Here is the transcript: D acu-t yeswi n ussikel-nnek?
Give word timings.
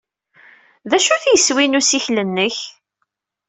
D 0.89 0.91
acu-t 0.97 1.23
yeswi 1.31 1.65
n 1.67 1.77
ussikel-nnek? 1.79 2.57